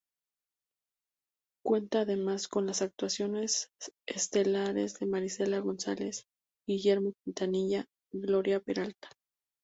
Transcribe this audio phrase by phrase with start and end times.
[1.63, 3.67] Cuenta además con las actuaciones
[4.07, 6.25] estelares de Marisela González,
[6.67, 9.09] Guillermo Quintanilla, Gloria Peralta.